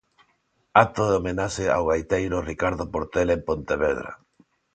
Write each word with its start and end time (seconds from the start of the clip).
Acto 0.83 1.01
de 1.07 1.13
homenaxe 1.19 1.65
ao 1.69 1.83
gaiteiro 1.91 2.37
Ricardo 2.51 2.83
Portela 2.93 3.33
en 3.37 3.41
Pontevedra. 3.47 4.11